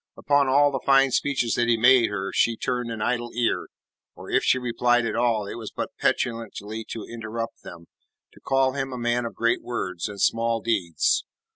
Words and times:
Upon 0.17 0.47
all 0.47 0.71
the 0.71 0.79
fine 0.83 1.11
speeches 1.11 1.53
that 1.53 1.67
he 1.67 1.77
made 1.77 2.09
her 2.09 2.31
she 2.33 2.57
turned 2.57 2.89
an 2.89 3.03
idle 3.03 3.29
ear, 3.35 3.67
or 4.15 4.31
if 4.31 4.43
she 4.43 4.57
replied 4.57 5.05
at 5.05 5.15
all 5.15 5.45
it 5.45 5.53
was 5.59 5.69
but 5.69 5.95
petulantly 5.99 6.83
to 6.85 7.05
interrupt 7.07 7.61
them, 7.61 7.85
to 8.33 8.39
call 8.39 8.71
him 8.71 8.91
a 8.93 8.97
man 8.97 9.25
of 9.25 9.35
great 9.35 9.61
words 9.61 10.07
and 10.09 10.19
small 10.19 10.59
deeds. 10.59 11.23